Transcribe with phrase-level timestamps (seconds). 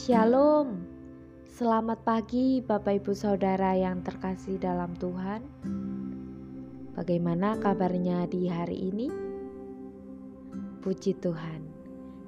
[0.00, 0.80] Shalom,
[1.60, 5.44] selamat pagi Bapak Ibu Saudara yang terkasih dalam Tuhan.
[6.96, 9.12] Bagaimana kabarnya di hari ini?
[10.80, 11.68] Puji Tuhan,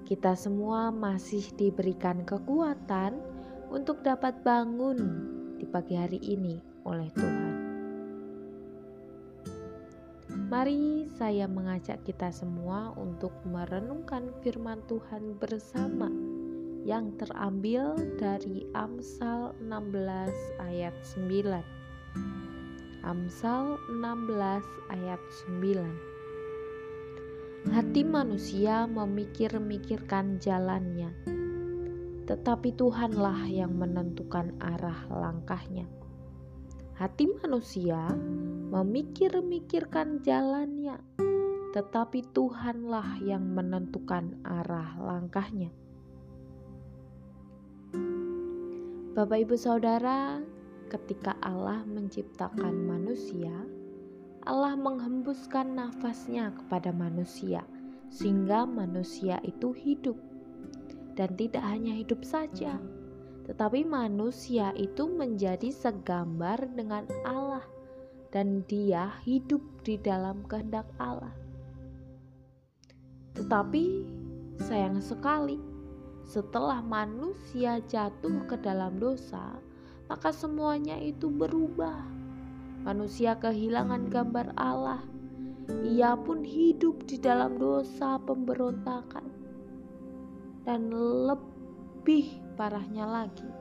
[0.05, 3.17] kita semua masih diberikan kekuatan
[3.73, 5.00] untuk dapat bangun
[5.57, 7.53] di pagi hari ini oleh Tuhan.
[10.29, 16.32] Mari saya mengajak kita semua untuk merenungkan firman Tuhan bersama
[16.82, 21.63] yang terambil dari Amsal 16 ayat 9.
[23.07, 27.71] Amsal 16 ayat 9.
[27.71, 31.14] Hati manusia memikir-mikirkan jalannya,
[32.27, 35.86] tetapi Tuhanlah yang menentukan arah langkahnya.
[36.98, 38.11] Hati manusia
[38.75, 40.98] memikir-mikirkan jalannya,
[41.70, 45.70] tetapi Tuhanlah yang menentukan arah langkahnya.
[49.12, 50.41] Bapak, ibu, saudara,
[50.88, 53.52] ketika Allah menciptakan manusia,
[54.48, 57.60] Allah menghembuskan nafasnya kepada manusia,
[58.08, 60.16] sehingga manusia itu hidup,
[61.12, 62.80] dan tidak hanya hidup saja,
[63.44, 67.69] tetapi manusia itu menjadi segambar dengan Allah,
[68.32, 71.36] dan Dia hidup di dalam kehendak Allah.
[73.36, 73.84] Tetapi
[74.56, 75.72] sayang sekali,
[76.33, 79.61] setelah manusia jatuh ke dalam dosa,
[80.08, 82.08] maka semuanya itu berubah.
[82.88, 85.05] Manusia kehilangan gambar Allah.
[85.84, 89.28] Ia pun hidup di dalam dosa pemberontakan.
[90.64, 90.88] Dan
[91.28, 93.53] lebih parahnya lagi,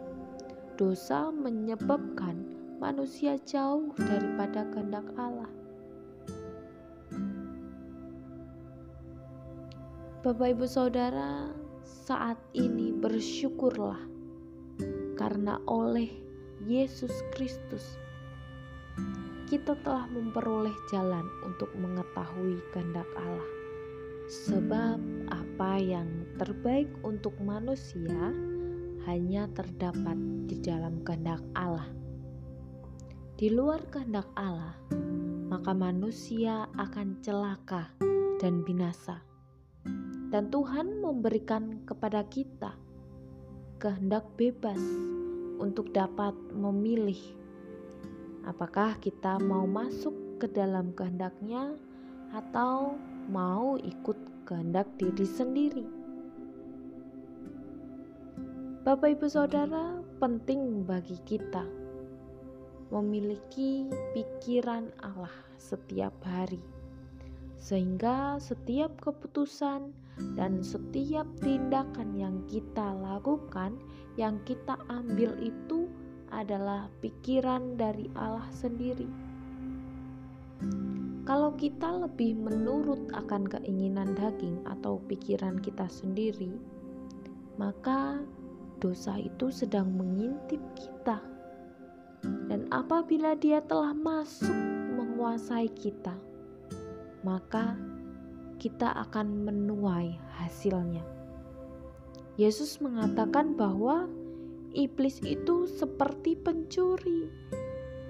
[0.79, 2.39] dosa menyebabkan
[2.79, 5.51] manusia jauh daripada kehendak Allah.
[10.23, 13.99] Bapak, ibu, saudara, saat ini bersyukurlah
[15.17, 16.09] karena oleh
[16.65, 17.97] Yesus Kristus
[19.51, 23.51] kita telah memperoleh jalan untuk mengetahui kehendak Allah.
[24.31, 24.97] Sebab
[25.27, 26.07] apa yang
[26.39, 28.31] terbaik untuk manusia
[29.03, 30.15] hanya terdapat
[30.47, 31.91] di dalam kehendak Allah.
[33.35, 34.71] Di luar kehendak Allah,
[35.51, 37.91] maka manusia akan celaka
[38.39, 39.30] dan binasa
[40.31, 42.71] dan Tuhan memberikan kepada kita
[43.83, 44.79] kehendak bebas
[45.59, 47.19] untuk dapat memilih
[48.47, 51.75] apakah kita mau masuk ke dalam kehendaknya
[52.31, 52.95] atau
[53.27, 55.85] mau ikut kehendak diri sendiri.
[58.81, 61.61] Bapak, ibu, saudara, penting bagi kita
[62.89, 63.85] memiliki
[64.17, 65.31] pikiran Allah
[65.61, 66.59] setiap hari
[67.61, 69.93] sehingga setiap keputusan
[70.35, 73.75] dan setiap tindakan yang kita lakukan,
[74.19, 75.87] yang kita ambil itu
[76.31, 79.07] adalah pikiran dari Allah sendiri.
[81.21, 86.49] Kalau kita lebih menurut akan keinginan daging atau pikiran kita sendiri,
[87.61, 88.19] maka
[88.81, 91.21] dosa itu sedang mengintip kita.
[92.21, 94.53] Dan apabila dia telah masuk
[94.97, 96.13] menguasai kita,
[97.21, 97.77] maka
[98.61, 101.01] kita akan menuai hasilnya.
[102.37, 104.05] Yesus mengatakan bahwa
[104.77, 107.25] iblis itu seperti pencuri.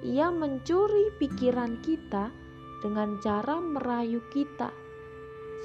[0.04, 2.36] Ia mencuri pikiran kita
[2.84, 4.76] dengan cara merayu kita.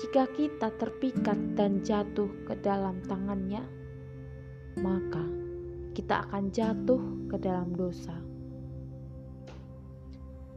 [0.07, 3.67] Jika kita terpikat dan jatuh ke dalam tangannya,
[4.79, 5.25] maka
[5.99, 8.15] kita akan jatuh ke dalam dosa.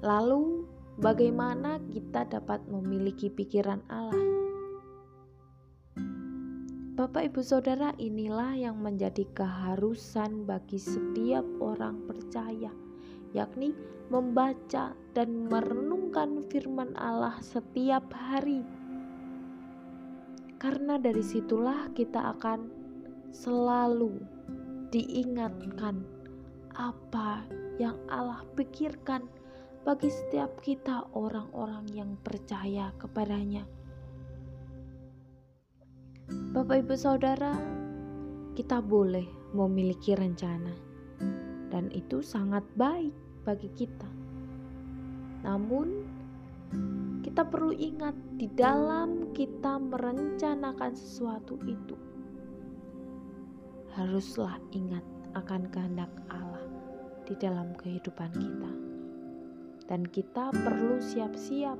[0.03, 0.68] Lalu,
[0.99, 4.27] bagaimana kita dapat memiliki pikiran Allah.
[6.99, 12.75] Bapak, ibu, saudara, inilah yang menjadi keharusan bagi setiap orang percaya,
[13.31, 13.71] yakni
[14.11, 18.67] membaca dan merenungkan firman Allah setiap hari.
[20.59, 22.68] Karena dari situlah kita akan
[23.31, 24.19] selalu
[24.91, 26.03] diingatkan
[26.75, 27.47] apa
[27.79, 29.38] yang Allah pikirkan
[29.87, 33.63] bagi setiap kita orang-orang yang percaya kepadanya.
[36.51, 37.55] Bapak Ibu Saudara,
[38.53, 40.75] kita boleh memiliki rencana
[41.73, 43.15] dan itu sangat baik
[43.47, 44.09] bagi kita.
[45.47, 45.87] Namun
[47.23, 51.97] kita perlu ingat di dalam kita merencanakan sesuatu itu
[53.97, 55.01] haruslah ingat
[55.33, 56.63] akan kehendak Allah
[57.25, 58.69] di dalam kehidupan kita
[59.89, 61.75] dan kita perlu siap-siap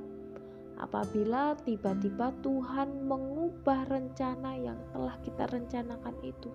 [0.82, 6.50] apabila tiba-tiba Tuhan mengubah rencana yang telah kita rencanakan itu.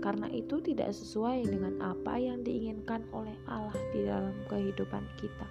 [0.00, 5.44] karena itu tidak sesuai dengan apa yang diinginkan oleh Allah di dalam kehidupan kita.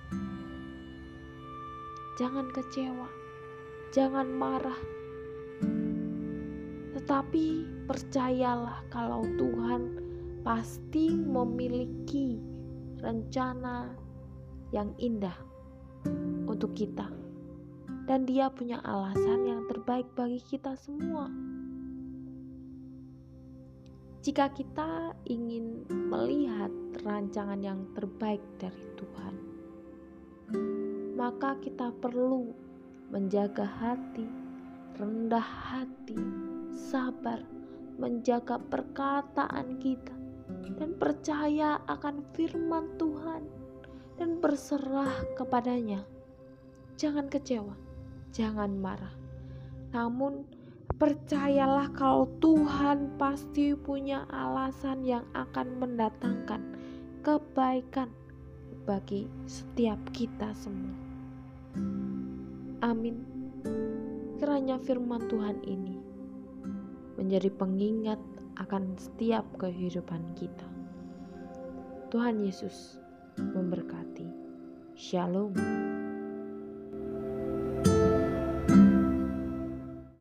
[2.17, 3.05] Jangan kecewa,
[3.93, 4.81] jangan marah,
[6.97, 7.45] tetapi
[7.85, 10.01] percayalah kalau Tuhan
[10.41, 12.41] pasti memiliki
[13.05, 14.08] rencana
[14.69, 15.35] yang indah
[16.49, 17.09] untuk kita,
[18.05, 21.29] dan Dia punya alasan yang terbaik bagi kita semua.
[24.19, 26.69] Jika kita ingin melihat
[27.07, 29.35] rancangan yang terbaik dari Tuhan,
[31.15, 32.51] maka kita perlu
[33.09, 34.27] menjaga hati,
[34.99, 36.19] rendah hati,
[36.75, 37.39] sabar,
[37.95, 40.15] menjaga perkataan kita,
[40.75, 43.58] dan percaya akan firman Tuhan,
[44.19, 46.03] dan berserah kepadanya.
[46.99, 47.79] Jangan kecewa,
[48.35, 49.15] jangan marah,
[49.95, 50.43] namun
[50.99, 56.59] Percayalah kalau Tuhan pasti punya alasan yang akan mendatangkan
[57.23, 58.11] kebaikan
[58.83, 60.91] bagi setiap kita semua.
[62.83, 63.23] Amin.
[64.43, 65.95] Kiranya firman Tuhan ini
[67.15, 68.19] menjadi pengingat
[68.59, 70.67] akan setiap kehidupan kita.
[72.11, 72.99] Tuhan Yesus
[73.39, 74.27] memberkati.
[74.95, 75.98] Shalom.